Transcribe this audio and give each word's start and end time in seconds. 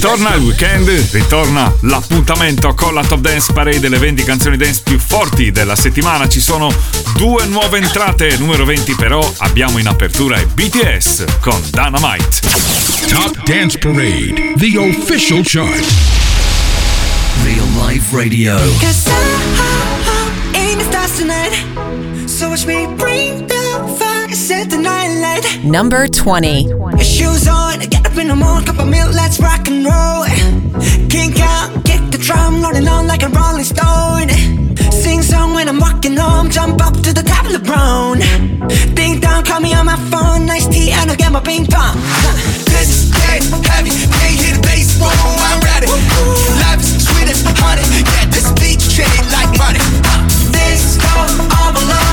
Ritorna 0.00 0.32
il 0.36 0.42
weekend, 0.42 1.08
ritorna 1.10 1.74
l'appuntamento 1.80 2.72
con 2.74 2.94
la 2.94 3.02
Top 3.02 3.18
Dance 3.18 3.52
Parade 3.52 3.80
delle 3.80 3.98
20 3.98 4.22
canzoni 4.22 4.56
dance 4.56 4.80
più 4.84 4.96
forti 4.96 5.50
della 5.50 5.74
settimana. 5.74 6.28
Ci 6.28 6.40
sono 6.40 6.72
due 7.16 7.46
nuove 7.46 7.78
entrate, 7.78 8.36
numero 8.38 8.64
20 8.64 8.94
però 8.94 9.20
abbiamo 9.38 9.78
in 9.78 9.88
apertura 9.88 10.38
il 10.38 10.46
BTS 10.46 11.24
con 11.40 11.60
Dynamite. 11.70 12.28
Top 13.08 13.42
Dance 13.42 13.76
Parade, 13.78 14.54
the 14.56 14.78
official 14.78 15.40
chart. 15.42 15.84
Real 17.42 17.66
Life 17.84 18.14
Radio. 18.14 18.56
Number 25.64 26.06
20. 26.06 26.68
Shoes 27.02 27.48
on, 27.48 27.80
get 27.80 28.06
up 28.06 28.16
in 28.16 28.28
the 28.28 28.36
morning, 28.36 28.66
cup 28.66 28.78
of 28.78 28.88
milk, 28.88 29.14
let's 29.14 29.40
rock 29.40 29.68
and 29.68 29.84
roll. 29.84 30.24
Kink 31.08 31.40
out, 31.40 31.70
kick 31.84 32.00
the 32.10 32.18
drum, 32.18 32.62
rolling 32.62 32.88
on 32.88 33.06
like 33.06 33.22
a 33.22 33.28
rolling 33.28 33.64
stone. 33.64 34.28
Sing 34.92 35.22
song 35.22 35.54
when 35.54 35.68
I'm 35.68 35.78
walking 35.78 36.16
home, 36.16 36.50
jump 36.50 36.84
up 36.84 36.94
to 37.04 37.12
the 37.12 37.22
top 37.22 37.46
of. 37.46 38.18
Ding 38.94 39.20
dong, 39.20 39.44
call 39.44 39.60
me 39.60 39.72
on 39.72 39.86
my 39.86 39.96
phone, 40.10 40.44
nice 40.44 40.66
tea, 40.66 40.90
and 40.90 41.10
I'll 41.10 41.16
get 41.16 41.32
my 41.32 41.40
ping 41.40 41.66
pong. 41.66 41.96
This 42.68 42.88
is 42.88 43.10
dead 43.10 43.42
heavy, 43.64 43.90
can't 43.90 44.36
hear 44.36 44.54
the 44.56 44.62
bass, 44.62 44.98
boom, 44.98 45.08
I'm 45.08 45.60
ready. 45.72 45.88
Life 46.64 46.80
is 46.84 47.06
sweet 47.06 47.28
as 47.32 47.40
honey, 47.56 47.84
yeah, 48.04 48.26
this 48.28 48.52
like 49.32 49.52
money. 49.56 49.80
This 50.52 51.00
go 51.00 51.12
all 51.16 51.72
alone, 51.72 52.07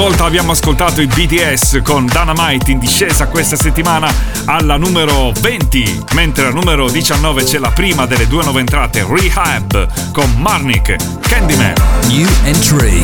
volta 0.00 0.24
abbiamo 0.24 0.52
ascoltato 0.52 1.02
i 1.02 1.06
BTS 1.06 1.80
con 1.82 2.06
Dynamite 2.06 2.70
in 2.70 2.78
discesa 2.78 3.26
questa 3.26 3.54
settimana 3.54 4.10
alla 4.46 4.78
numero 4.78 5.30
20, 5.38 6.04
mentre 6.14 6.46
al 6.46 6.54
numero 6.54 6.88
19 6.88 7.44
c'è 7.44 7.58
la 7.58 7.70
prima 7.70 8.06
delle 8.06 8.26
due 8.26 8.42
nuove 8.42 8.60
entrate, 8.60 9.06
Rehab 9.06 10.12
con 10.12 10.32
Marnik, 10.38 10.96
Candyman. 11.20 11.74
New 12.06 12.26
entry. 12.44 13.02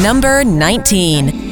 Number 0.00 0.42
19. 0.46 1.45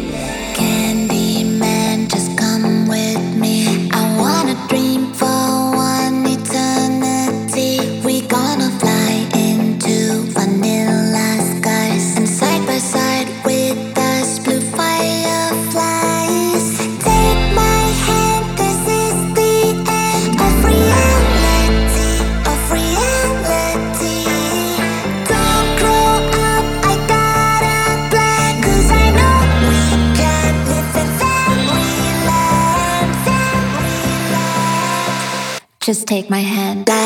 Take 36.15 36.31
my 36.31 36.39
hand. 36.39 37.04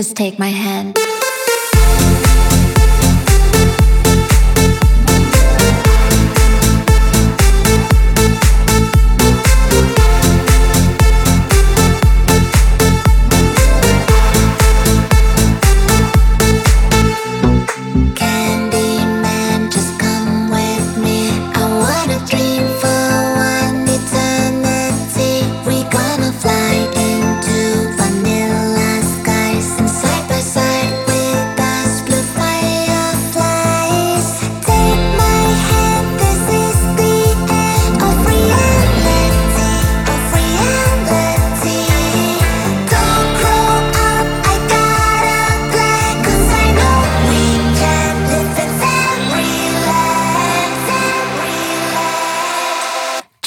Just 0.00 0.16
take 0.16 0.38
my 0.38 0.48
hand. 0.48 0.99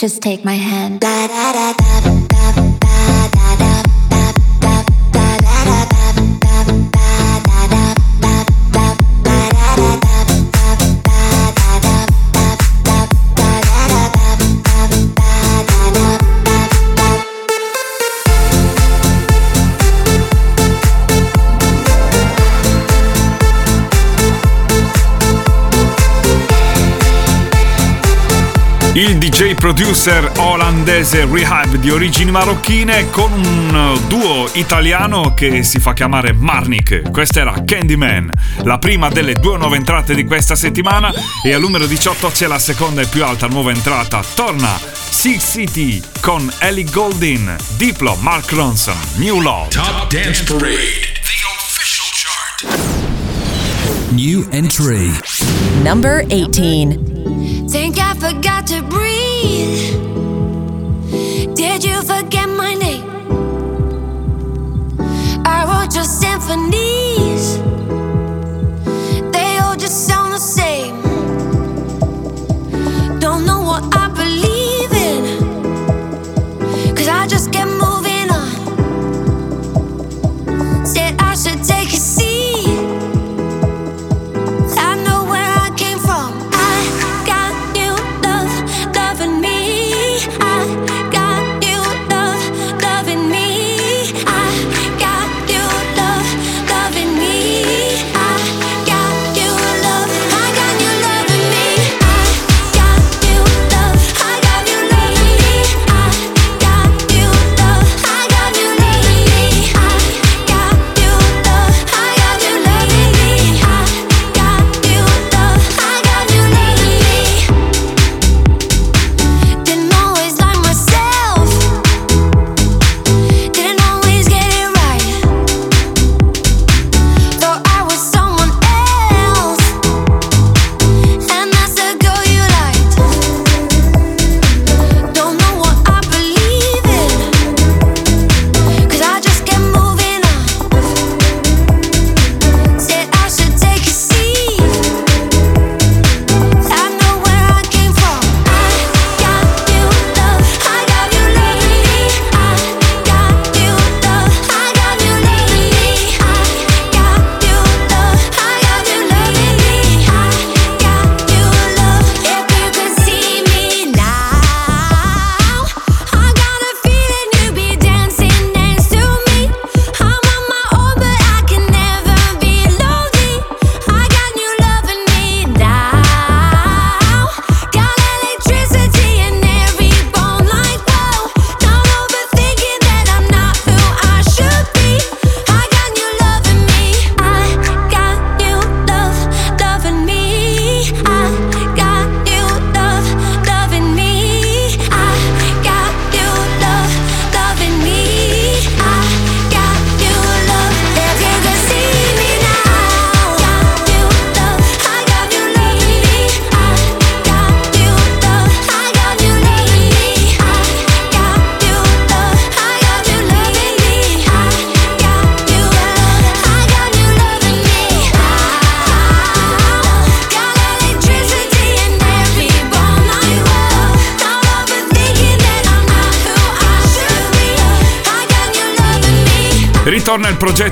Just 0.04 0.22
take 0.22 0.44
my 0.44 0.58
Il 28.96 29.18
DJ 29.18 29.56
producer 29.56 30.34
olandese 30.38 31.26
Rehab 31.26 31.78
di 31.78 31.90
origini 31.90 32.30
marocchine 32.30 33.10
con 33.10 33.32
un 33.32 34.00
duo 34.08 34.48
italiano 34.54 35.34
che 35.34 35.64
si 35.64 35.80
fa 35.80 35.94
chiamare 35.94 36.32
Marnik. 36.32 37.10
Questa 37.10 37.40
era 37.40 37.56
Candyman, 37.66 38.32
la 38.62 38.78
prima 38.78 39.10
delle 39.10 39.34
due 39.34 39.58
nuove 39.58 39.78
entrate 39.78 40.14
di 40.14 40.26
questa 40.26 40.54
settimana 40.54 41.12
e 41.44 41.54
al 41.54 41.62
numero 41.62 41.88
18 41.88 42.28
c'è 42.30 42.46
la 42.46 42.60
seconda 42.60 43.02
e 43.02 43.08
più 43.08 43.26
alta 43.26 43.48
nuova 43.48 43.72
entrata. 43.72 44.24
Torna 44.36 44.80
Six 44.94 45.44
City 45.44 46.00
con 46.22 46.48
Ellie 46.60 46.86
Goldin, 46.92 47.56
Diplo, 47.78 48.16
Mark 48.22 48.52
Ronson, 48.52 48.98
New 49.16 49.42
Love. 49.42 49.70
Top 49.70 50.08
Dance 50.08 50.44
Parade, 50.44 51.20
the 51.24 51.42
official 51.58 52.06
chart. 52.14 54.12
New 54.12 54.48
entry. 54.52 55.10
Number 55.82 56.24
18. 56.28 57.33
to 58.66 58.82
breathe? 58.84 59.94
Did 61.56 61.84
you 61.84 62.02
forget 62.02 62.48
my 62.48 62.74
name? 62.74 63.10
I 65.46 65.66
wrote 65.68 65.94
your 65.94 66.06
symphonies, 66.06 67.58
they 69.32 69.58
all 69.60 69.76
just 69.76 70.08
sound 70.08 70.34
the 70.34 70.40
same. 70.40 71.02
Don't 73.20 73.46
know 73.46 73.62
what 73.62 73.84
I 73.96 74.08
believe 74.10 74.54
I 77.24 77.28
just 77.28 77.54
kept 77.54 77.72
moving 77.72 78.30
on. 78.30 78.52
Said 80.86 81.16
I 81.20 81.33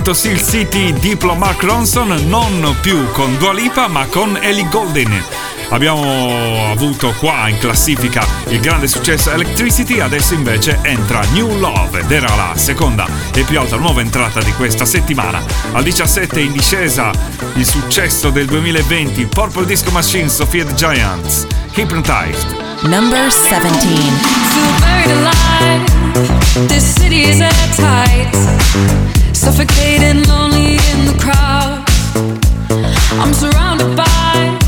progetto 0.01 0.13
Seal 0.13 0.41
City 0.41 0.93
Diplo 0.93 1.35
Mark 1.35 1.61
Ronson 1.61 2.25
non 2.27 2.75
più 2.81 3.11
con 3.11 3.37
Dua 3.37 3.53
Lipa 3.53 3.87
ma 3.87 4.05
con 4.07 4.37
Ellie 4.41 4.67
Goldin. 4.67 5.23
Abbiamo 5.69 6.71
avuto 6.71 7.13
qua 7.19 7.47
in 7.47 7.57
classifica 7.59 8.25
il 8.47 8.59
grande 8.59 8.87
successo 8.87 9.31
Electricity, 9.31 9.99
adesso 9.99 10.33
invece 10.33 10.79
entra 10.81 11.21
New 11.33 11.57
Love 11.57 11.99
ed 11.99 12.11
era 12.11 12.33
la 12.35 12.53
seconda 12.55 13.07
e 13.33 13.43
più 13.43 13.59
alta 13.59 13.77
nuova 13.77 14.01
entrata 14.01 14.41
di 14.41 14.51
questa 14.53 14.85
settimana. 14.85 15.43
Al 15.71 15.83
17 15.83 16.39
in 16.39 16.51
discesa 16.51 17.11
il 17.53 17.65
successo 17.65 18.31
del 18.31 18.47
2020 18.47 19.25
Purple 19.27 19.65
Disco 19.65 19.91
Machine 19.91 20.29
Sophia 20.29 20.65
the 20.65 20.73
Giants 20.73 21.45
Hypnotized. 21.75 22.57
Number 22.83 23.29
17 23.29 23.69
Feel 24.51 24.79
buried 24.79 25.11
alive. 25.11 26.67
This 26.67 26.95
city 26.95 27.29
is 27.29 27.39
at 27.39 27.53
tight. 27.75 29.20
Suffocating, 29.41 30.21
lonely 30.29 30.77
in 30.91 30.99
the 31.09 31.17
crowd. 31.19 31.83
I'm 33.19 33.33
surrounded 33.33 33.97
by 33.97 34.59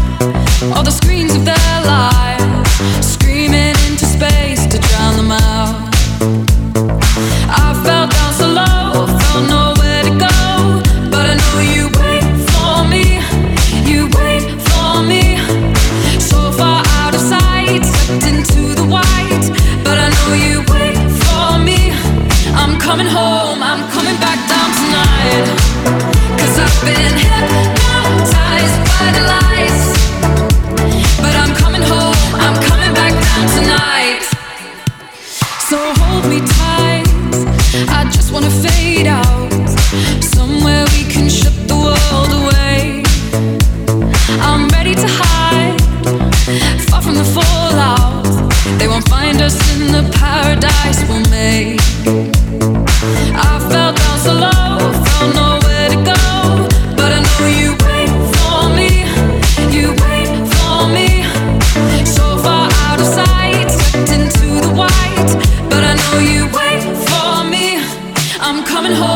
all 0.75 0.81
the 0.83 0.89
screens 0.89 1.35
of 1.35 1.45
their 1.45 1.75
lives, 1.85 2.71
screaming 3.05 3.75
into 3.85 4.05
space 4.07 4.62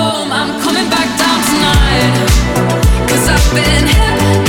home, 0.07 0.31
I'm 0.31 0.61
coming 0.61 0.89
back 0.89 1.09
down 1.19 1.39
tonight. 1.51 2.13
Cause 3.09 3.27
I've 3.27 3.47
been 3.53 3.87
hypnotized 3.87 4.47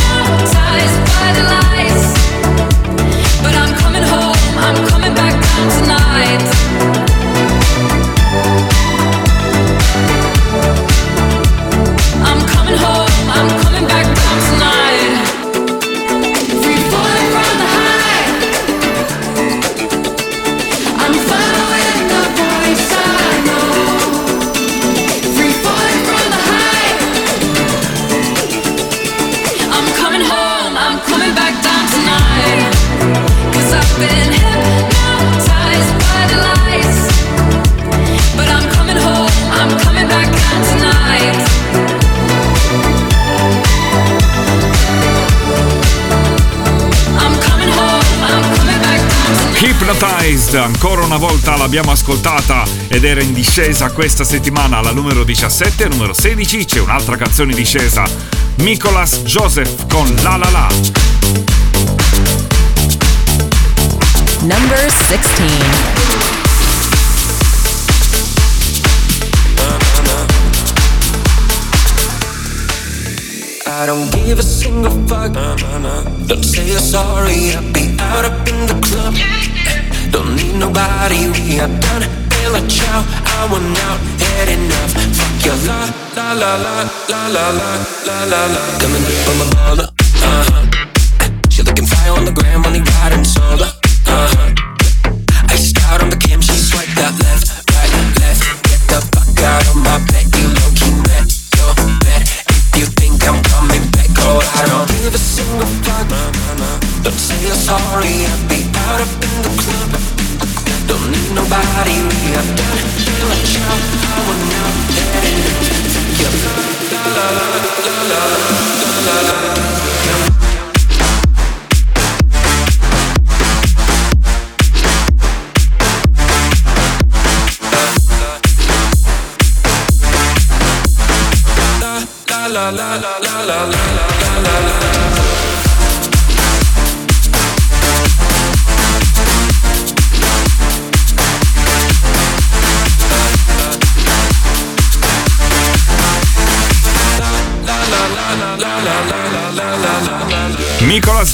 Hypnotized, 50.29 50.55
ancora 50.57 51.05
una 51.05 51.17
volta 51.17 51.57
l'abbiamo 51.57 51.91
ascoltata 51.91 52.65
ed 52.89 53.05
era 53.05 53.23
in 53.23 53.33
discesa 53.33 53.91
questa 53.93 54.25
settimana 54.25 54.77
alla 54.77 54.93
numero 54.93 55.25
17 55.25 55.85
e 55.85 55.89
numero 55.89 56.13
16 56.13 56.67
c'è 56.67 56.81
un'altra 56.81 57.17
canzone 57.17 57.53
in 57.53 57.57
discesa, 57.57 58.05
Nicolas 58.57 59.23
Joseph 59.23 59.87
con 59.89 60.15
La 60.21 60.37
La 60.37 60.51
La. 60.51 60.69
Number 64.41 64.91
16. 64.91 65.97
I 73.65 73.87
don't 73.87 74.11
give 74.11 74.39
a 74.39 74.43
single 74.43 74.91
fuck. 75.07 75.33
Don't 76.27 76.45
say 76.45 76.67
you're 76.67 76.81
sorry. 76.81 77.55
I'll 77.55 77.63
be 77.73 77.97
out 77.99 78.27
up 78.27 78.47
in 78.47 78.67
the 78.67 78.79
club. 78.83 79.58
Don't 80.11 80.37
need 80.37 80.55
nobody. 80.59 81.29
We 81.35 81.61
are 81.61 81.69
done. 81.69 82.05
Bella 82.29 82.61
ciao. 82.69 83.05
I 83.25 83.49
want 83.51 83.79
out. 83.87 84.01
Had 84.21 84.49
enough. 84.49 84.93
Fuck 85.17 85.45
your 85.45 85.57
la 86.17 86.35
la 86.35 86.57
la 86.57 86.75
la 87.09 87.29
la 87.29 87.51
la 87.59 87.71
la 88.07 88.25
la 88.25 88.47
la. 88.55 88.79
Coming 88.81 89.05
up 89.05 89.29
on 89.29 89.39
my 89.39 89.45
baller. 89.55 89.88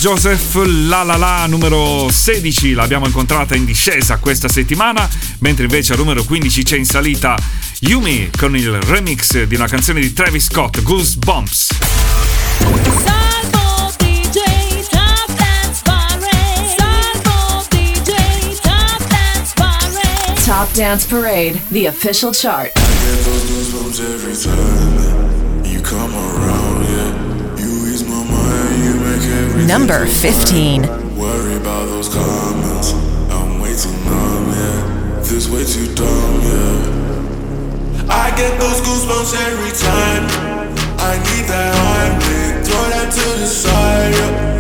Joseph 0.04 0.56
La 0.66 1.02
La 1.02 1.16
La 1.16 1.46
numero 1.46 2.10
16 2.10 2.74
l'abbiamo 2.74 3.06
incontrata 3.06 3.54
in 3.54 3.64
discesa 3.64 4.18
questa 4.18 4.48
settimana, 4.48 5.08
mentre 5.38 5.64
invece 5.64 5.92
al 5.92 5.98
numero 5.98 6.22
15 6.24 6.62
c'è 6.62 6.76
in 6.76 6.84
salita 6.84 7.34
Yumi 7.78 8.28
con 8.36 8.54
il 8.54 8.70
remix 8.82 9.44
di 9.44 9.54
una 9.54 9.66
canzone 9.66 10.00
di 10.00 10.12
Travis 10.12 10.44
Scott, 10.44 10.82
Goosebumps. 10.82 11.68
Top 14.90 15.32
Dance 15.38 15.80
Parade. 15.82 16.74
Salvo 16.76 17.64
DJ 17.70 18.58
Top 18.60 19.08
Dance 19.08 19.52
Parade. 19.54 20.44
Top 20.44 20.72
Dance 20.74 21.06
Parade, 21.06 21.58
the 21.70 21.86
official 21.86 22.34
chart. 22.34 22.72
Number 29.66 30.06
15. 30.06 30.82
Worry 31.16 31.56
about 31.56 31.86
those 31.86 32.08
comments. 32.08 32.92
I'm 33.30 33.60
way 33.60 33.74
too 33.74 33.90
numb, 34.04 34.48
yeah. 34.48 35.20
This 35.22 35.48
way 35.48 35.64
too 35.64 35.92
dumb, 35.94 36.40
yeah. 36.42 38.06
I 38.10 38.30
get 38.36 38.60
those 38.60 38.80
goosebumps 38.80 39.34
every 39.48 39.72
time. 39.72 40.24
I 41.00 41.16
need 41.18 41.46
that 41.48 42.54
throw 42.64 42.84
that 42.90 43.10
to 43.12 43.26
the 43.40 43.46
side, 43.46 44.14
yeah. 44.14 44.58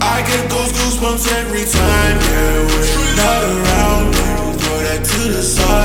I 0.00 0.22
get 0.22 0.48
those 0.50 0.72
goosebumps 0.72 1.26
every 1.40 1.64
time, 1.64 2.16
yeah. 2.30 2.66
When 2.68 2.84
you're 2.92 3.16
not 3.16 3.42
around, 3.54 4.14
throw 4.60 4.78
that 4.88 5.04
to 5.04 5.32
the 5.32 5.42
side. 5.42 5.77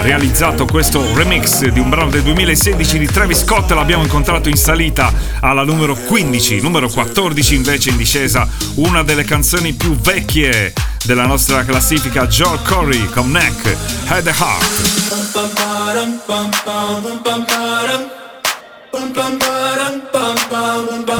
Ha 0.00 0.02
realizzato 0.02 0.64
questo 0.64 1.14
remix 1.14 1.62
di 1.66 1.78
un 1.78 1.90
brano 1.90 2.08
del 2.08 2.22
2016 2.22 2.98
di 2.98 3.04
Travis 3.06 3.40
Scott 3.40 3.70
l'abbiamo 3.72 4.02
incontrato 4.02 4.48
in 4.48 4.56
salita 4.56 5.12
alla 5.40 5.62
numero 5.62 5.94
15 5.94 6.62
numero 6.62 6.88
14 6.88 7.54
invece 7.54 7.90
in 7.90 7.98
discesa 7.98 8.48
una 8.76 9.02
delle 9.02 9.24
canzoni 9.24 9.74
più 9.74 9.94
vecchie 9.96 10.72
della 11.04 11.26
nostra 11.26 11.64
classifica 11.64 12.26
Joel 12.26 12.60
Corey 12.62 13.10
con 13.10 13.30
Neck 13.30 13.76
Had 14.06 14.26
a 14.26 14.34
Heart 14.38 15.18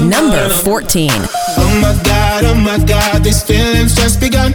Number 0.00 0.50
14. 0.62 1.08
Oh 1.56 1.68
my 1.80 1.94
god, 2.02 2.44
oh 2.44 2.54
my 2.54 2.78
god, 2.84 3.22
these 3.22 3.42
feelings 3.44 3.94
just 3.94 4.18
begun. 4.20 4.54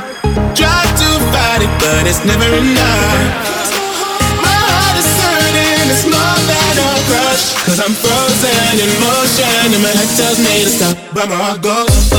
but 2.01 2.09
it's 2.09 2.25
never 2.25 2.49
enough. 2.57 3.21
My 4.41 4.57
heart 4.65 4.97
is 4.97 5.05
hurting, 5.21 5.85
it's 5.93 6.05
more 6.09 6.39
than 6.49 6.73
a 6.81 6.89
crush. 7.05 7.53
Cause 7.61 7.79
I'm 7.79 7.93
frozen 7.93 8.73
in 8.81 8.89
motion, 9.05 9.77
and 9.77 9.83
my 9.85 9.93
head 9.93 10.09
tells 10.17 10.39
me 10.41 10.65
to 10.65 10.69
stop. 10.69 10.97
But 11.13 11.29
my 11.29 11.35
heart 11.35 11.61
goes. 11.61 12.09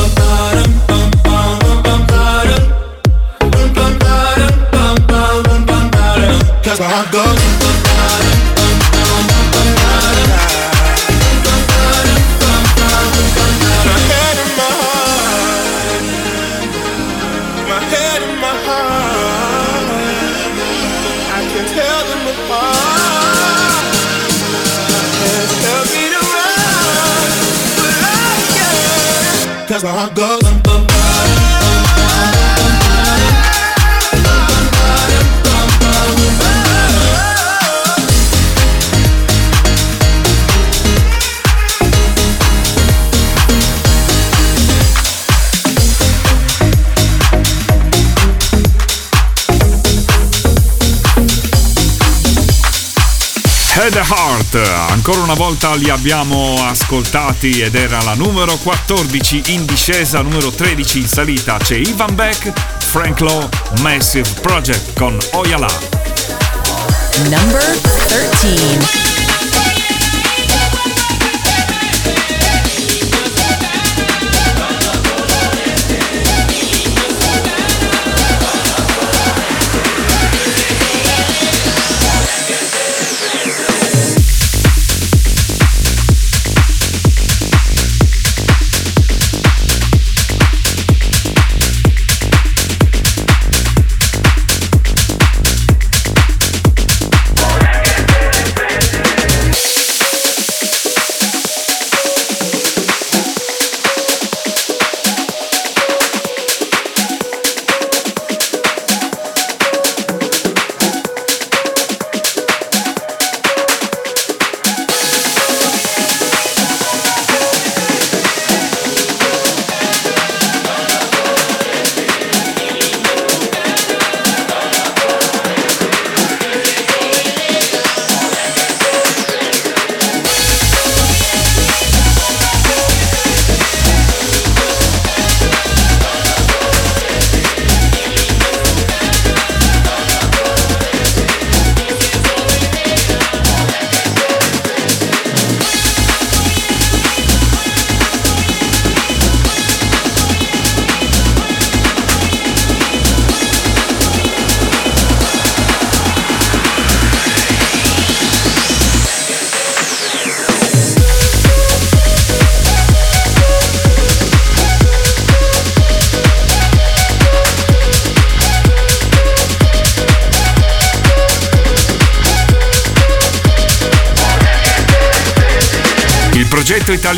Cause 6.63 6.79
my 6.79 6.87
heart 6.87 7.11
goes. 7.11 8.42
Cause 29.73 29.85
my 29.85 29.91
heart 29.91 30.15
goes. 30.15 30.42
Head 53.83 53.97
Heart, 53.97 54.55
ancora 54.91 55.23
una 55.23 55.35
volta 55.35 55.75
li 55.75 55.91
abbiamo 55.91 56.55
ascoltati 56.65 57.63
ed 57.63 57.75
era 57.75 58.01
la 58.03 58.15
numero 58.15 58.57
14 58.57 59.43
in 59.47 59.65
discesa, 59.65 60.23
numero 60.23 60.53
13 60.53 60.99
in 61.01 61.09
salita 61.09 61.57
c'è 61.57 61.79
Ivan 61.79 62.15
Beck, 62.15 62.53
Frank 62.79 63.19
Lowe, 63.19 63.49
Massive 63.81 64.29
Project 64.41 64.97
con 64.97 65.19
Oyala. 65.33 65.67
Number 67.29 67.81
13. 68.07 69.12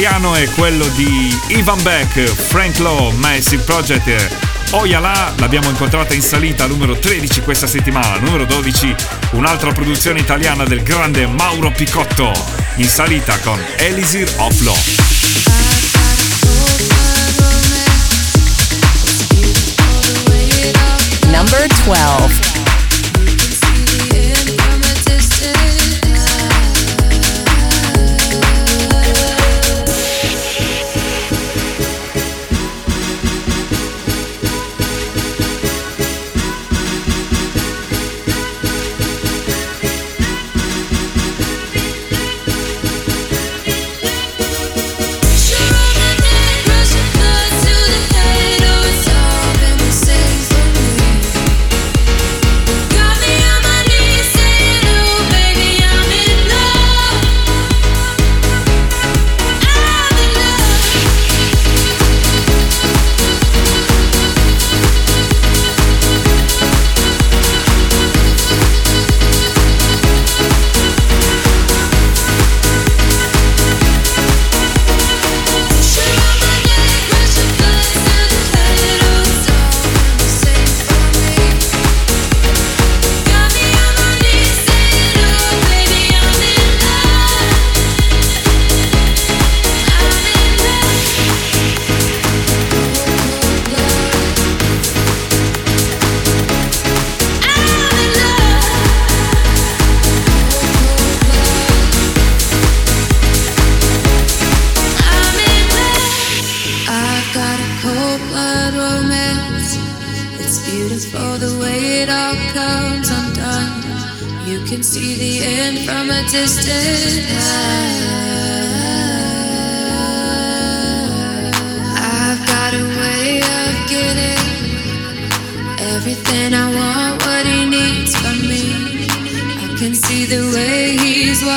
Italiano 0.05 0.35
è 0.35 0.47
quello 0.51 0.87
di 0.89 1.35
Ivan 1.49 1.83
Beck, 1.83 2.25
Frank 2.25 2.79
Lowe, 2.79 3.15
Massive 3.15 3.63
Project. 3.63 4.73
Oyala 4.73 5.33
l'abbiamo 5.39 5.71
incontrata 5.71 6.13
in 6.13 6.21
salita 6.21 6.67
numero 6.67 6.99
13 6.99 7.41
questa 7.41 7.67
settimana, 7.67 8.19
numero 8.19 8.45
12 8.45 8.95
un'altra 9.31 9.73
produzione 9.73 10.21
italiana 10.21 10.65
del 10.65 10.83
grande 10.83 11.27
Mauro 11.27 11.71
Picotto, 11.71 12.33
in 12.77 12.89
salita 12.89 13.39
con 13.39 13.59
Elisir 13.79 14.31
of 14.37 14.61
Law. 14.61 15.04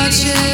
Picotto, 0.07 0.46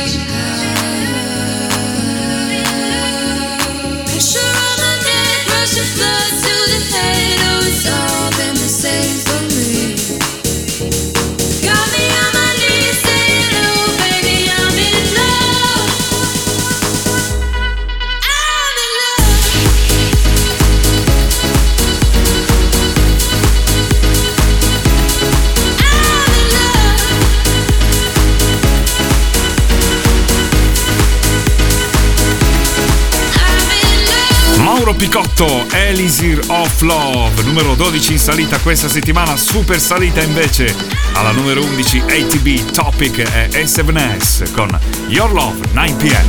Elisir 35.93 36.39
of 36.47 36.81
Love, 36.81 37.43
numero 37.43 37.75
12 37.75 38.13
in 38.13 38.17
salita 38.17 38.57
questa 38.61 38.87
settimana, 38.87 39.37
super 39.37 39.79
salita 39.79 40.23
invece 40.23 40.75
alla 41.13 41.29
numero 41.29 41.61
11 41.61 41.99
ATB 41.99 42.71
Topic 42.71 43.19
e 43.19 43.49
A7S 43.49 44.51
con 44.53 44.75
Your 45.05 45.31
Love 45.31 45.59
9pm. 45.71 46.25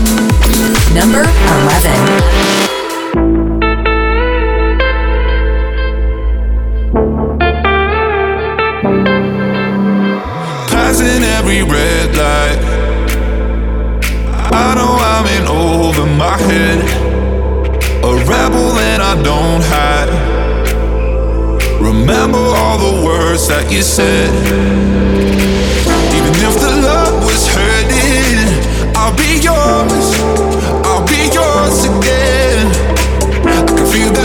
Number 0.93 1.27
11. 1.71 2.75
Passing 10.69 11.25
every 11.39 11.63
red 11.63 12.15
light. 12.15 12.63
I 14.53 14.75
know 14.75 14.99
I'm 14.99 15.27
in 15.27 15.47
over 15.47 16.05
my 16.05 16.37
head. 16.53 17.04
A 18.15 18.17
rebel 18.27 18.79
and 18.79 19.03
I 19.03 19.21
don't 19.25 19.65
hide. 19.75 20.09
Remember 21.83 22.39
all 22.39 22.79
the 22.79 23.05
words 23.05 23.49
that 23.49 23.73
you 23.73 23.83
said. 23.83 24.31
Even 26.15 26.35
if 26.47 26.55
the 26.63 26.71
love 26.79 27.25
was 27.27 27.43
hurting, 27.51 28.39
I'll 28.95 29.17
be 29.19 29.43
yours. 29.43 30.07
I'll 30.87 31.03
be 31.11 31.27
yours 31.35 31.91
again. 31.91 32.71
I 33.51 33.67
can 33.67 33.83
feel 33.91 34.13
that 34.15 34.24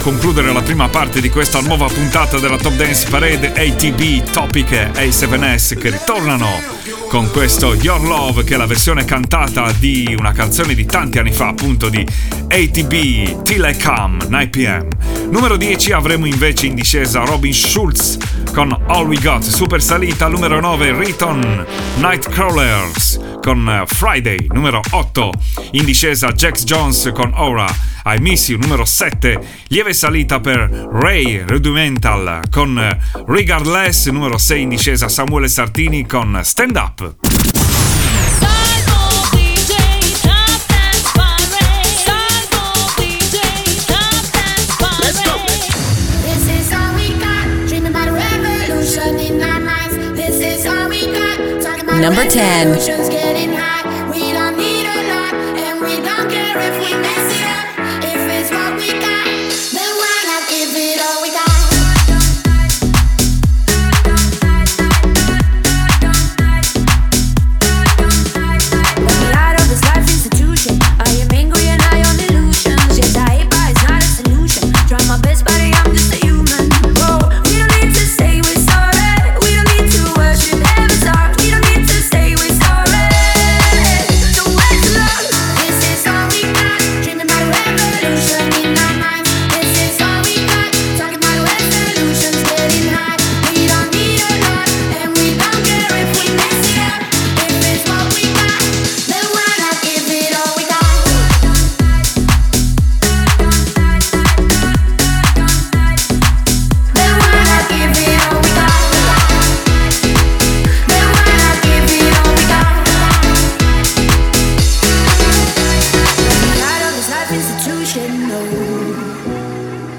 concludere 0.00 0.52
la 0.52 0.62
prima 0.62 0.88
parte 0.88 1.20
di 1.20 1.28
questa 1.28 1.60
nuova 1.60 1.86
puntata 1.86 2.38
della 2.38 2.56
Top 2.56 2.74
Dance 2.74 3.06
Parade 3.08 3.52
ATB 3.52 4.30
Topic 4.30 4.72
e 4.72 4.90
A7S 4.92 5.78
che 5.78 5.90
ritornano 5.90 6.48
con 7.08 7.30
questo 7.30 7.74
Your 7.74 8.02
Love 8.02 8.44
che 8.44 8.54
è 8.54 8.56
la 8.56 8.66
versione 8.66 9.04
cantata 9.04 9.72
di 9.72 10.14
una 10.18 10.32
canzone 10.32 10.74
di 10.74 10.86
tanti 10.86 11.18
anni 11.18 11.32
fa 11.32 11.48
appunto 11.48 11.88
di 11.88 11.98
ATB 11.98 13.42
Till 13.42 13.64
I 13.64 13.76
Come 13.82 14.24
9pm. 14.24 14.86
Numero 15.30 15.56
10 15.56 15.92
avremo 15.92 16.26
invece 16.26 16.66
in 16.66 16.74
discesa 16.74 17.20
Robin 17.24 17.52
Schulz 17.52 18.16
con 18.52 18.76
All 18.86 19.06
We 19.06 19.18
Got, 19.20 19.42
super 19.42 19.82
salita 19.82 20.28
numero 20.28 20.60
9 20.60 20.96
Riton 20.98 21.66
Nightcrawlers 21.98 23.18
con 23.42 23.68
eh, 23.68 23.84
Friday 23.86 24.46
numero 24.50 24.80
8, 24.90 25.32
in 25.72 25.84
discesa 25.84 26.32
Jax 26.32 26.64
Jones 26.64 27.10
con 27.14 27.32
Aura, 27.34 27.66
I 28.04 28.18
Miss 28.20 28.48
You 28.48 28.58
numero 28.58 28.84
7, 28.84 29.38
lieve 29.68 29.92
salita 29.92 30.40
per 30.40 30.68
Ray 30.92 31.44
Rudimental 31.46 32.42
con 32.50 32.78
eh, 32.78 32.98
Regardless 33.26 34.08
numero 34.08 34.38
6 34.38 34.62
in 34.62 34.68
discesa 34.68 35.08
Samuele 35.08 35.48
Sartini 35.48 36.06
con 36.06 36.40
Stand 36.42 36.76
Up. 36.76 37.49
number 52.00 52.26
10. 52.26 53.09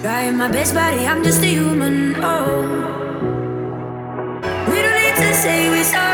Trying 0.02 0.36
my 0.36 0.48
best, 0.52 0.74
buddy, 0.74 1.06
I'm 1.06 1.24
just 1.24 1.44
a 1.44 1.46
human. 1.46 2.16
Oh, 2.24 2.62
we 4.68 4.82
don't 4.82 4.96
need 4.96 5.16
to 5.16 5.34
say 5.36 5.70
we're 5.70 5.84
sorry. 5.84 6.11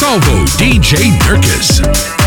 Salvo 0.00 0.46
DJ 0.56 1.12
Dirkus. 1.18 2.19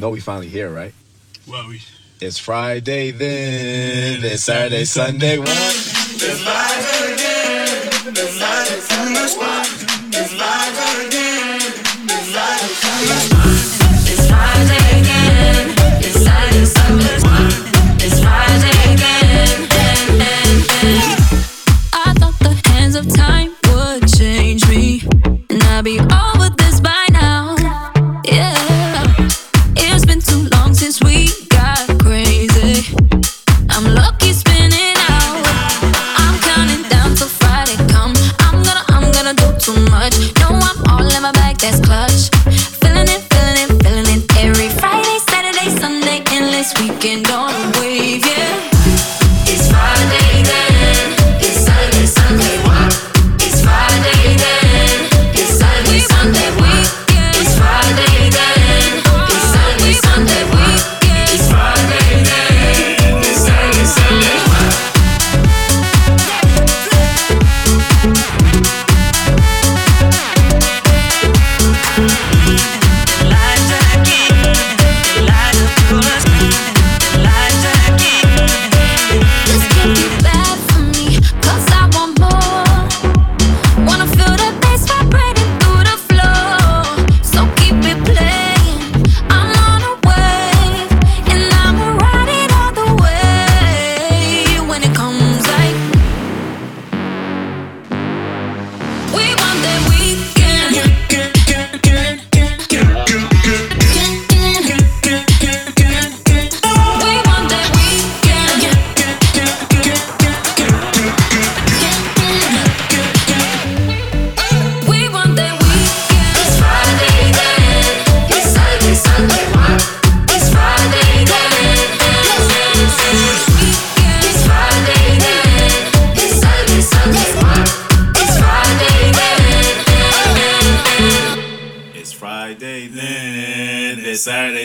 know 0.00 0.10
we 0.10 0.20
finally 0.20 0.48
here, 0.48 0.70
right? 0.70 0.94
Well, 1.46 1.68
we. 1.68 1.82
It's 2.20 2.38
Friday 2.38 3.10
then. 3.12 4.24
It's 4.24 4.44
Saturday, 4.44 4.84
Sunday. 4.84 5.38
One. 5.38 5.46
It's 5.48 6.44
live 6.44 7.12
again. 7.12 7.88
It's 8.16 8.40
live. 8.40 8.72
It's 8.72 9.36
live. 9.36 10.14
It's 10.14 10.38
live. 10.38 10.59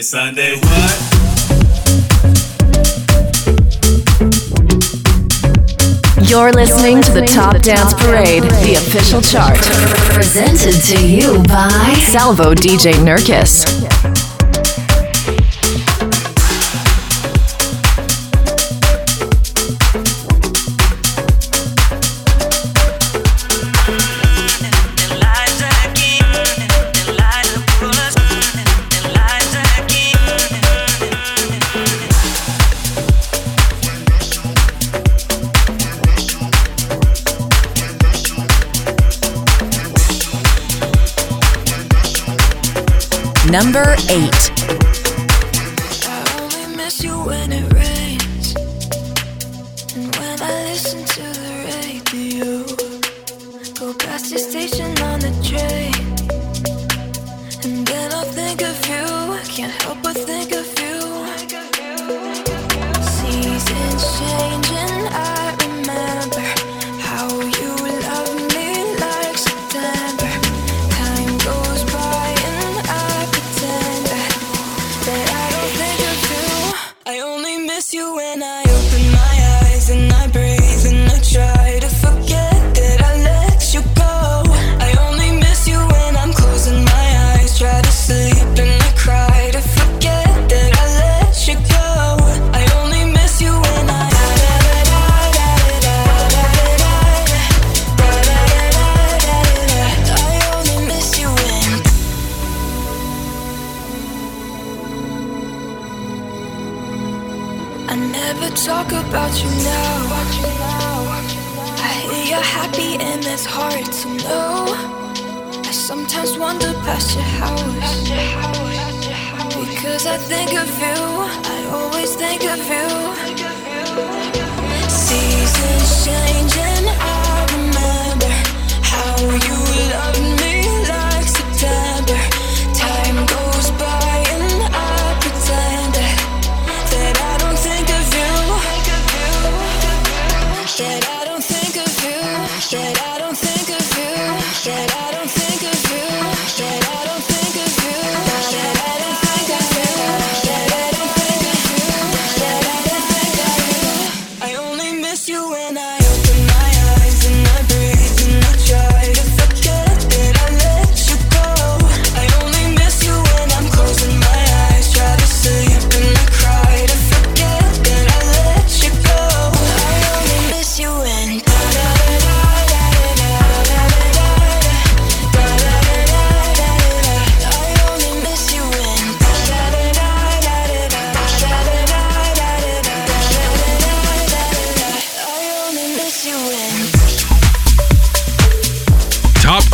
Sunday 0.05 0.55
what? 0.57 1.15
You're 6.29 6.51
listening, 6.51 7.01
to 7.01 7.11
the 7.11 7.27
Top, 7.27 7.59
Dance, 7.63 7.95
Parade, 7.95 8.43
Dance 8.43 8.53
Parade, 8.53 8.67
the 8.67 8.75
official 8.75 9.19
chart. 9.19 9.57
Presented 10.13 10.79
to 10.83 11.07
you 11.07 11.41
by 11.45 11.95
Salvo 12.11 12.53
DJ 12.53 12.93
Nurkis. 12.93 13.94
number 43.55 43.95
8. 44.09 44.64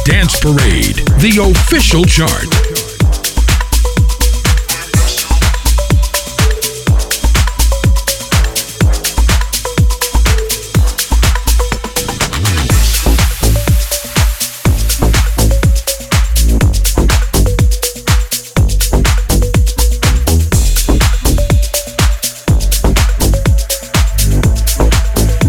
Dance 0.04 0.40
Parade, 0.40 0.96
the 1.20 1.38
official 1.52 2.04
chart. 2.06 2.48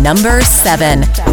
number 0.02 0.42
seven. 0.42 1.31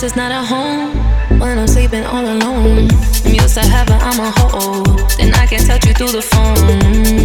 house 0.00 0.12
is 0.12 0.16
not 0.16 0.32
a 0.32 0.42
home 0.42 0.96
when 1.40 1.58
I'm 1.58 1.66
sleeping 1.66 2.04
all 2.04 2.24
alone. 2.24 2.88
I'm 3.24 3.34
used 3.34 3.54
to 3.54 3.60
heaven, 3.60 3.98
I'm 4.00 4.18
a 4.20 4.30
hoe. 4.30 4.82
Then 5.18 5.34
I 5.34 5.46
can 5.46 5.60
touch 5.60 5.84
you 5.86 5.92
through 5.92 6.12
the 6.12 6.22
phone. 6.22 6.56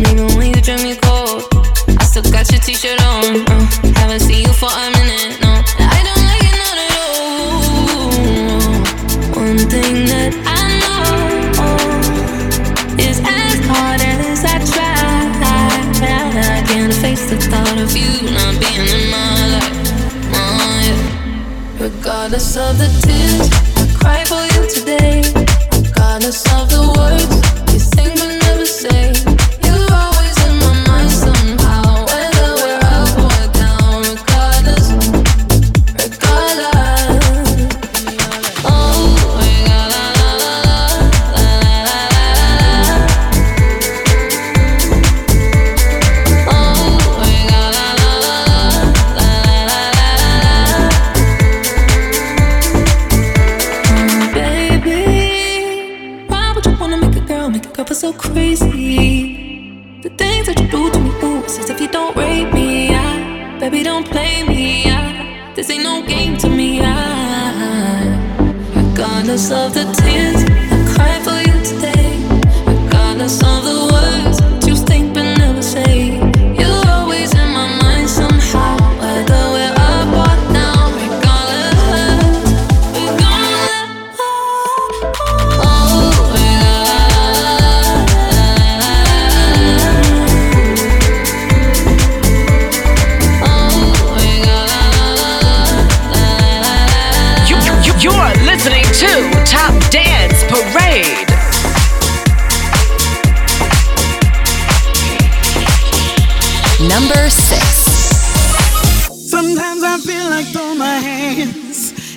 Even 0.10 0.38
when 0.38 0.54
you 0.54 0.62
dream 0.62 0.84
me 0.84 0.96
cold, 0.96 1.44
I 2.00 2.04
still 2.04 2.24
got 2.24 2.52
your 2.52 2.60
t 2.60 2.74
shirt 2.74 3.02
on. 3.02 3.48
Uh, 3.48 3.66
haven't 3.96 4.20
seen 4.22 4.44
you 4.46 4.54
for 4.54 4.70
a 4.70 4.90
minute. 4.92 5.45
Regardless 22.36 22.58
of 22.58 22.78
the 22.78 22.90
tears 23.08 23.50
I 23.78 23.94
cry 23.98 24.24
for 24.26 24.44
you 24.44 24.68
today, 24.68 25.25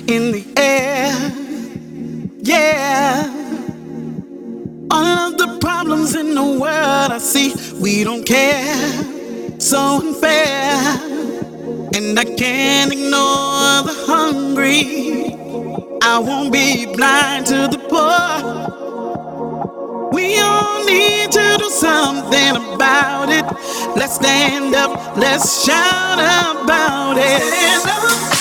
in 0.09 0.31
the 0.31 0.43
air. 0.57 1.13
Yeah. 2.41 3.29
All 4.89 5.05
of 5.05 5.37
the 5.37 5.59
problems 5.61 6.15
in 6.15 6.33
the 6.33 6.43
world 6.43 7.11
I 7.11 7.19
see, 7.19 7.53
we 7.79 8.03
don't 8.03 8.25
care. 8.25 8.75
So 9.59 9.99
unfair. 10.01 10.79
And 11.95 12.19
I 12.19 12.25
can't 12.25 12.91
ignore 12.91 13.83
the 13.89 13.95
hungry. 14.07 15.35
I 16.01 16.17
won't 16.17 16.51
be 16.51 16.87
blind 16.87 17.45
to 17.47 17.67
the 17.67 17.77
poor. 17.77 18.49
We 20.11 20.39
all 20.39 20.85
need 20.85 21.31
to 21.33 21.57
do 21.59 21.69
something 21.69 22.55
about 22.73 23.29
it. 23.29 23.45
Let's 23.95 24.15
stand 24.15 24.73
up, 24.73 25.17
let's 25.17 25.63
shout 25.63 26.17
about 26.63 27.17
it. 27.19 28.38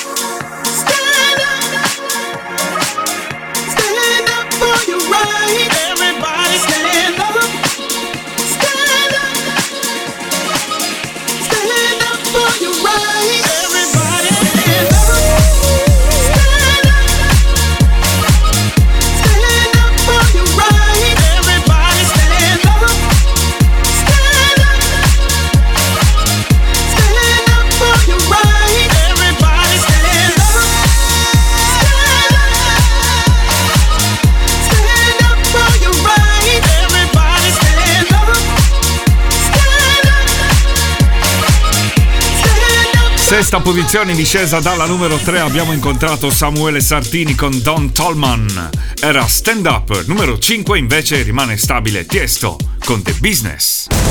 Sesta 43.29 43.61
posizione 43.61 44.13
in 44.13 44.17
discesa 44.17 44.59
dalla 44.59 44.87
numero 44.87 45.19
3 45.19 45.41
abbiamo 45.41 45.75
incontrato 45.75 46.31
Samuele 46.31 46.81
Sartini 46.81 47.35
con 47.35 47.61
Don 47.61 47.93
Tolman. 47.93 48.71
Era 49.03 49.27
Stand 49.27 49.67
Up. 49.67 50.05
Numero 50.07 50.39
5 50.39 50.79
invece 50.79 51.21
rimane 51.21 51.59
stabile 51.59 52.07
Tiesto 52.07 52.57
con 52.83 53.03
The 53.03 53.13
Business. 53.21 53.89
And 53.91 54.05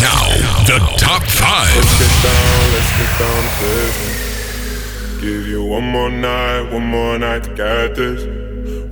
now, 0.00 0.30
the 0.64 0.80
top 0.96 1.22
five. 1.26 1.74
Let's 1.74 1.98
get 1.98 2.22
down, 2.22 2.72
let's 2.72 2.90
get 2.96 3.18
down 3.18 3.44
to 3.44 3.66
business. 3.66 5.20
Give 5.20 5.46
you 5.46 5.62
one 5.62 5.84
more 5.84 6.08
night, 6.08 6.72
one 6.72 6.86
more 6.86 7.18
night 7.18 7.44
to 7.44 7.52
get 7.54 7.94
this. 7.94 8.53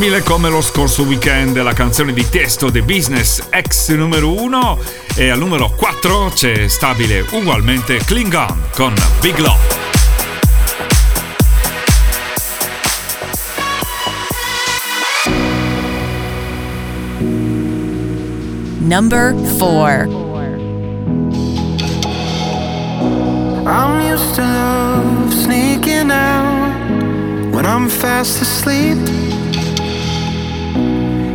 stabile 0.00 0.22
come 0.22 0.48
lo 0.48 0.62
scorso 0.62 1.02
weekend 1.02 1.60
la 1.60 1.74
canzone 1.74 2.14
di 2.14 2.26
Tiesto 2.26 2.70
The 2.70 2.80
Business 2.80 3.48
ex 3.50 3.90
numero 3.90 4.32
1 4.32 4.78
e 5.14 5.28
al 5.28 5.38
numero 5.38 5.70
4 5.76 6.30
c'è 6.32 6.68
stabile 6.68 7.26
ugualmente 7.32 7.98
Klingon 7.98 8.70
con 8.74 8.94
Big 9.20 9.36
Love. 9.36 9.58
Number 18.78 19.34
4. 19.58 20.08
I'm 23.66 24.00
used 24.10 24.34
to 24.36 24.40
love 24.40 25.30
sneaking 25.30 26.10
out 26.10 27.52
when 27.52 27.66
I'm 27.66 27.90
fast 27.90 28.40
asleep. 28.40 28.96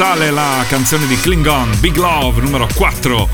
sale 0.00 0.30
la 0.30 0.64
canzone 0.66 1.06
di 1.06 1.20
Klingon 1.20 1.78
Big 1.78 1.94
Love 1.96 2.40
numero 2.40 2.66
4. 2.74 3.28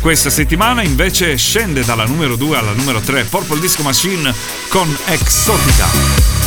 Questa 0.00 0.30
settimana 0.30 0.84
invece 0.84 1.36
scende 1.36 1.84
dalla 1.84 2.04
numero 2.04 2.36
2 2.36 2.56
alla 2.56 2.70
numero 2.74 3.00
3 3.00 3.24
Purple 3.24 3.58
Disco 3.58 3.82
Machine 3.82 4.32
con 4.68 4.96
Exotica. 5.06 6.41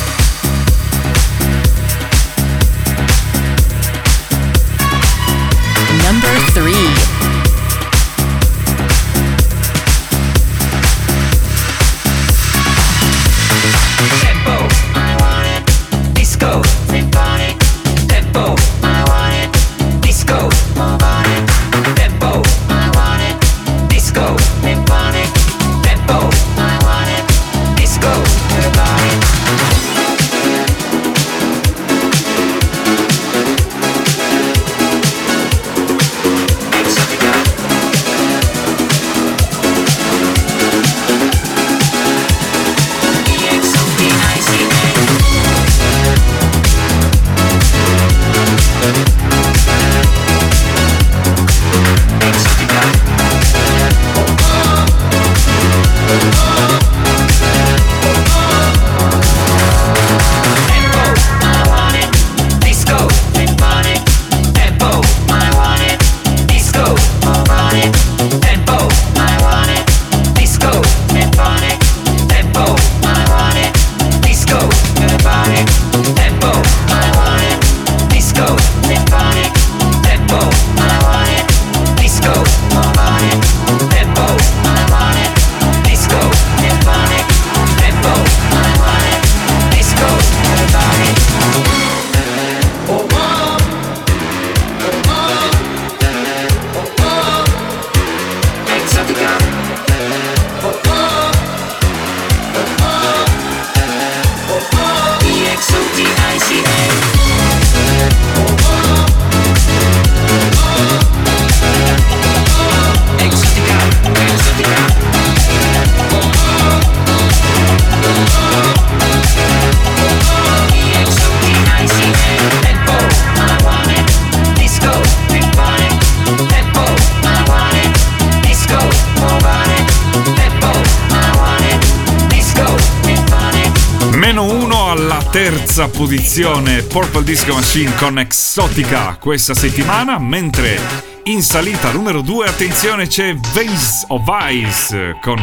Terza 135.75 135.89
posizione 135.89 136.83
Purple 136.83 137.23
Disco 137.25 137.53
Machine 137.53 137.93
con 137.95 138.17
Exotica 138.17 139.17
questa 139.19 139.53
settimana, 139.53 140.17
mentre 140.17 140.79
in 141.23 141.41
salita 141.41 141.91
numero 141.91 142.21
2, 142.21 142.47
attenzione, 142.47 143.07
c'è 143.07 143.35
Vase 143.35 144.05
of 144.07 144.23
Ice 144.51 145.17
con 145.21 145.37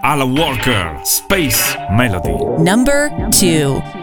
Alan 0.00 0.36
Walker, 0.36 1.00
Space 1.04 1.76
Melody. 1.90 2.60
Number 2.60 3.28
2. 3.28 3.97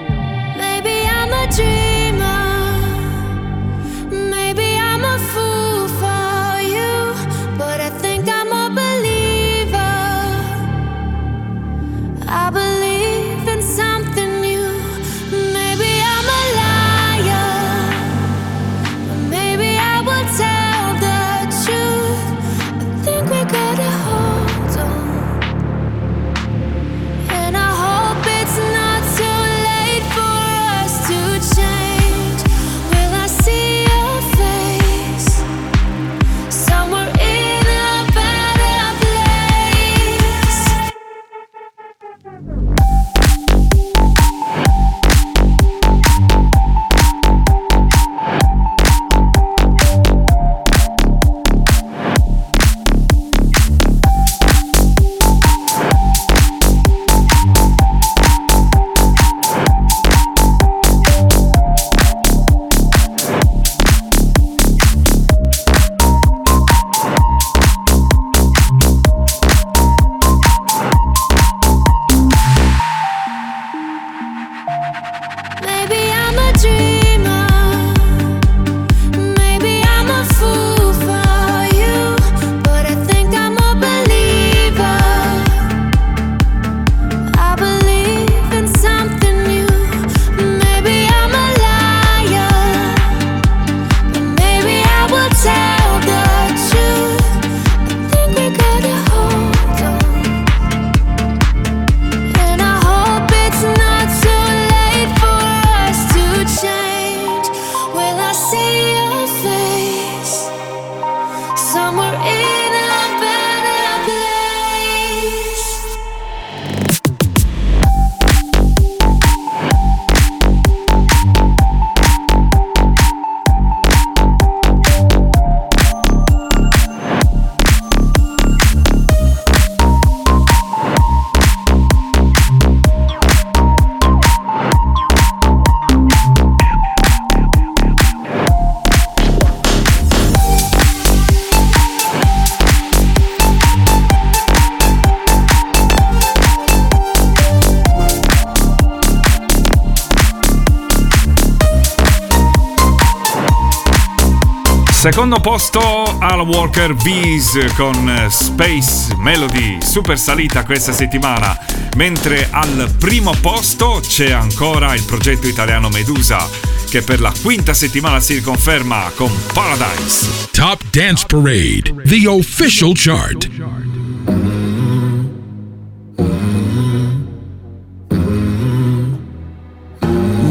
Secondo 155.26 155.50
posto 155.50 156.18
Alan 156.20 156.48
Walker 156.48 156.94
Bees 156.94 157.58
con 157.76 158.28
Space 158.30 159.16
Melody, 159.18 159.80
super 159.82 160.20
salita 160.20 160.64
questa 160.64 160.92
settimana, 160.92 161.58
mentre 161.96 162.48
al 162.52 162.94
primo 163.00 163.34
posto 163.42 164.02
c'è 164.06 164.30
ancora 164.30 164.94
il 164.94 165.02
progetto 165.04 165.48
italiano 165.48 165.90
Medusa, 165.90 166.48
che 166.92 167.02
per 167.02 167.22
la 167.22 167.34
quinta 167.42 167.74
settimana 167.74 168.20
si 168.20 168.36
riconferma 168.36 169.14
con 169.16 169.32
Paradise. 169.52 170.48
Top 170.52 170.84
Dance 170.92 171.26
Parade, 171.26 172.04
the 172.04 172.28
official 172.28 172.92
chart. 172.94 173.50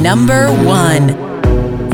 Number 0.03 0.51
1. 0.51 1.17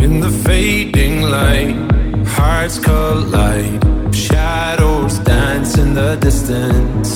In 0.01 0.21
the 0.21 0.31
fading 0.31 1.25
light, 1.25 1.90
hearts 2.31 2.79
collide. 2.79 3.81
Shadows 4.15 5.19
dance 5.21 5.79
in 5.79 5.95
the 5.95 6.17
distance. 6.17 7.09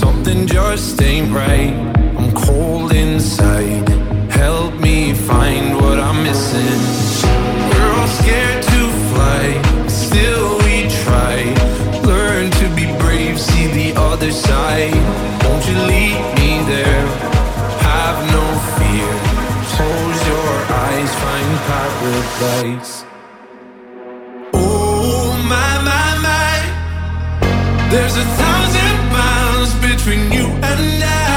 Something 0.00 0.46
just 0.46 1.00
ain't 1.02 1.32
right. 1.32 1.74
I'm 2.18 2.32
cold 2.32 2.92
inside. 2.92 3.88
Help 4.30 4.74
me 4.80 5.14
find 5.14 5.76
what 5.76 5.98
I'm 5.98 6.22
missing. 6.22 6.80
We're 7.70 7.92
all 7.98 8.10
scared 8.20 8.62
to 8.62 8.80
fly, 9.10 9.44
still 9.88 10.58
we 10.64 10.88
try. 11.02 11.36
Learn 12.02 12.50
to 12.50 12.66
be 12.78 12.86
brave, 12.98 13.40
see 13.40 13.66
the 13.80 13.98
other 13.98 14.30
side. 14.30 14.94
Won't 15.44 15.64
you 15.68 15.78
lead 15.92 16.18
me 16.38 16.50
there? 16.72 17.06
Have 17.90 18.18
no 18.36 18.44
fear. 18.76 19.12
Close 19.74 20.20
your 20.32 20.52
eyes, 20.84 21.10
find 21.22 21.50
paradise. 21.68 23.15
There's 27.90 28.16
a 28.16 28.24
thousand 28.24 28.96
miles 29.12 29.74
between 29.74 30.32
you 30.32 30.46
and 30.46 31.04
I. 31.04 31.35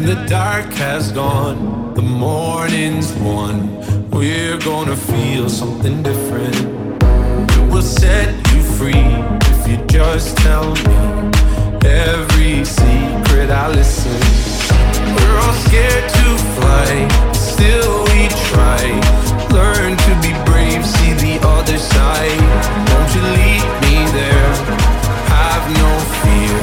When 0.00 0.16
the 0.16 0.24
dark 0.24 0.72
has 0.80 1.12
gone, 1.12 1.92
the 1.92 2.00
morning's 2.00 3.12
won. 3.20 3.54
We're 4.08 4.56
gonna 4.56 4.96
feel 4.96 5.50
something 5.50 6.02
different. 6.02 6.56
It 7.52 7.70
will 7.70 7.82
set 7.82 8.32
you 8.50 8.62
free 8.62 9.12
if 9.52 9.68
you 9.68 9.76
just 9.88 10.38
tell 10.38 10.72
me 10.72 10.96
every 11.84 12.64
secret 12.64 13.50
I 13.50 13.68
listen. 13.68 14.20
We're 15.16 15.38
all 15.44 15.56
scared 15.68 16.08
to 16.18 16.28
fly, 16.56 16.88
still 17.34 18.04
we 18.04 18.28
try. 18.48 18.80
Learn 19.52 19.98
to 20.06 20.12
be 20.24 20.32
brave, 20.48 20.82
see 20.96 21.12
the 21.12 21.36
other 21.46 21.76
side. 21.76 22.40
Won't 22.88 23.10
you 23.14 23.22
lead 23.36 23.64
me 23.84 23.96
there? 24.16 24.52
Have 25.36 25.64
no 25.84 25.90
fear. 26.22 26.56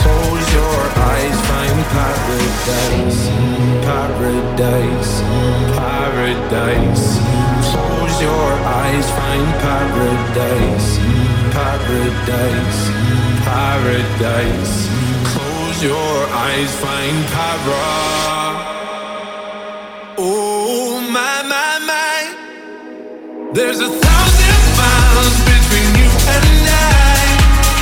Close 0.00 0.46
your 0.54 0.80
eyes, 1.12 1.36
find 1.48 1.69
paradise, 1.94 3.20
paradise, 3.86 5.12
paradise. 5.76 7.06
Close 7.70 8.16
your 8.22 8.50
eyes, 8.80 9.06
find 9.18 9.48
paradise, 9.66 10.88
paradise, 11.56 12.80
paradise. 13.50 14.74
Close 15.32 15.78
your 15.82 16.16
eyes, 16.46 16.70
find 16.84 17.18
para. 17.34 17.86
Oh 20.18 21.00
my 21.16 21.42
my 21.52 21.72
my. 21.90 22.20
There's 23.52 23.80
a 23.80 23.90
thousand 24.04 24.62
miles 24.80 25.36
between 25.50 25.88
you 26.00 26.10
and 26.36 26.68
I. 26.70 27.24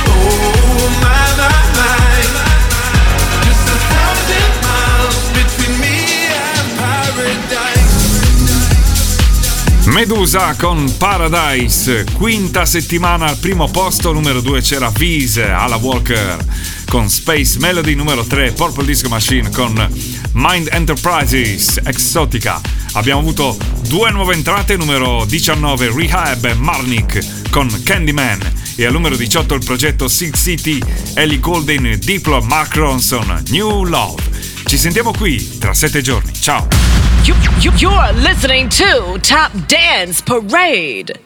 Oh 0.07 0.89
my 1.05 1.25
my 1.41 1.59
my. 1.77 1.98
Medusa 9.91 10.55
con 10.55 10.97
Paradise, 10.97 12.05
quinta 12.13 12.65
settimana 12.65 13.25
al 13.25 13.37
primo 13.37 13.67
posto, 13.69 14.11
numero 14.13 14.39
2 14.39 14.61
c'era 14.61 14.89
Vise, 14.89 15.49
Ala 15.49 15.77
Walker 15.77 16.37
con 16.85 17.09
Space 17.09 17.57
Melody, 17.59 17.95
numero 17.95 18.23
3 18.23 18.51
Purple 18.51 18.85
Disco 18.85 19.09
Machine 19.09 19.49
con 19.49 19.73
Mind 20.33 20.69
Enterprises, 20.71 21.81
Exotica. 21.83 22.61
Abbiamo 22.93 23.19
avuto 23.19 23.57
due 23.87 24.11
nuove 24.11 24.35
entrate, 24.35 24.77
numero 24.77 25.25
19 25.25 25.91
Rehab 25.93 26.45
e 26.45 26.53
Marnik 26.53 27.49
con 27.49 27.67
Candyman 27.83 28.39
e 28.75 28.85
al 28.85 28.93
numero 28.93 29.15
18 29.15 29.55
il 29.55 29.65
progetto 29.65 30.07
Silk 30.07 30.37
City, 30.37 30.79
Ellie 31.15 31.39
Golden, 31.39 31.97
Diplo, 31.99 32.41
Mark 32.41 32.75
Ronson, 32.75 33.43
New 33.49 33.83
Love. 33.83 34.21
Ci 34.65 34.77
sentiamo 34.77 35.11
qui 35.11 35.57
tra 35.57 35.73
sette 35.73 36.01
giorni, 36.01 36.31
ciao! 36.33 37.08
You, 37.25 37.35
you, 37.61 37.71
you're 37.77 38.13
listening 38.13 38.69
to 38.69 39.19
Top 39.21 39.51
Dance 39.67 40.21
Parade. 40.21 41.19